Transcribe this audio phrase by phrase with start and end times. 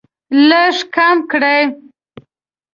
[0.49, 1.61] لږ کم کړئ